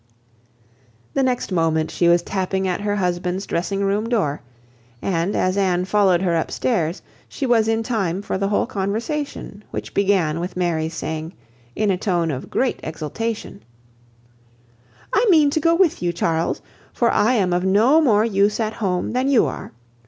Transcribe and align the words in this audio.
The 1.13 1.21
next 1.21 1.51
moment 1.51 1.91
she 1.91 2.07
was 2.07 2.23
tapping 2.23 2.67
at 2.67 2.81
her 2.81 2.95
husband's 2.95 3.45
dressing 3.45 3.81
room 3.83 4.09
door, 4.09 4.41
and 4.99 5.35
as 5.35 5.57
Anne 5.57 5.85
followed 5.85 6.23
her 6.23 6.35
up 6.35 6.49
stairs, 6.49 7.03
she 7.29 7.45
was 7.45 7.67
in 7.67 7.83
time 7.83 8.23
for 8.23 8.39
the 8.39 8.47
whole 8.47 8.65
conversation, 8.65 9.63
which 9.69 9.93
began 9.93 10.39
with 10.39 10.57
Mary's 10.57 10.95
saying, 10.95 11.33
in 11.75 11.91
a 11.91 11.97
tone 11.99 12.31
of 12.31 12.49
great 12.49 12.79
exultation— 12.81 13.61
"I 15.13 15.23
mean 15.29 15.51
to 15.51 15.59
go 15.59 15.75
with 15.75 16.01
you, 16.01 16.11
Charles, 16.11 16.63
for 16.93 17.11
I 17.11 17.33
am 17.33 17.53
of 17.53 17.63
no 17.63 18.01
more 18.01 18.25
use 18.25 18.59
at 18.59 18.73
home 18.73 19.13
than 19.13 19.29
you 19.29 19.45
are. 19.45 19.71